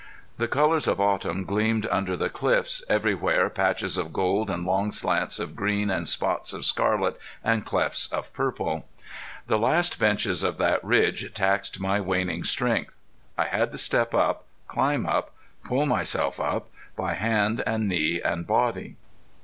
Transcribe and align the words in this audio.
The 0.39 0.47
colors 0.47 0.87
of 0.87 0.99
autumn 0.99 1.45
gleamed 1.45 1.85
under 1.91 2.17
the 2.17 2.27
cliffs, 2.27 2.83
everywhere 2.89 3.51
patches 3.51 3.99
of 3.99 4.11
gold 4.11 4.49
and 4.49 4.65
long 4.65 4.91
slants 4.91 5.37
of 5.37 5.55
green 5.55 5.91
and 5.91 6.07
spots 6.07 6.53
of 6.53 6.65
scarlet 6.65 7.19
and 7.43 7.63
clefts 7.63 8.07
of 8.07 8.33
purple. 8.33 8.87
The 9.45 9.59
last 9.59 9.99
benches 9.99 10.41
of 10.41 10.57
that 10.57 10.83
ridge 10.83 11.31
taxed 11.35 11.79
my 11.79 11.99
waning 12.01 12.43
strength. 12.45 12.97
I 13.37 13.43
had 13.43 13.71
to 13.73 13.77
step 13.77 14.15
up, 14.15 14.45
climb 14.67 15.05
up, 15.05 15.35
pull 15.65 15.85
myself 15.85 16.39
up, 16.39 16.69
by 16.97 17.13
hand 17.13 17.61
and 17.67 17.87
knee 17.87 18.19
and 18.23 18.47
body. 18.47 18.95